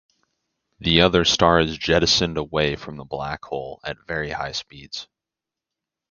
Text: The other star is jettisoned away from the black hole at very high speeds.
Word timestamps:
The 0.79 1.01
other 1.01 1.23
star 1.25 1.59
is 1.59 1.77
jettisoned 1.77 2.35
away 2.35 2.75
from 2.75 2.95
the 2.97 3.05
black 3.05 3.45
hole 3.45 3.79
at 3.83 3.97
very 4.07 4.31
high 4.31 4.53
speeds. 4.53 5.07